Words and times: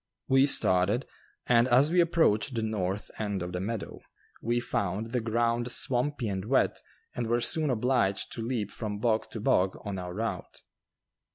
We 0.27 0.47
started, 0.47 1.05
and 1.45 1.67
as 1.67 1.91
we 1.91 2.01
approached 2.01 2.55
the 2.55 2.63
north 2.63 3.11
end 3.19 3.43
of 3.43 3.51
the 3.51 3.59
meadow 3.59 3.99
we 4.41 4.59
found 4.59 5.11
the 5.11 5.21
ground 5.21 5.69
swampy 5.69 6.27
and 6.27 6.43
wet 6.45 6.81
and 7.13 7.27
were 7.27 7.39
soon 7.39 7.69
obliged 7.69 8.31
to 8.33 8.41
leap 8.41 8.71
from 8.71 8.97
bog 8.97 9.29
to 9.29 9.39
bog 9.39 9.77
on 9.85 9.99
our 9.99 10.15
route. 10.15 10.63